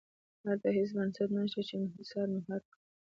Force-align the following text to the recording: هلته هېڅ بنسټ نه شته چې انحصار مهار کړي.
هلته 0.45 0.67
هېڅ 0.77 0.89
بنسټ 0.97 1.29
نه 1.35 1.41
شته 1.51 1.61
چې 1.67 1.73
انحصار 1.81 2.27
مهار 2.35 2.61
کړي. 2.69 2.77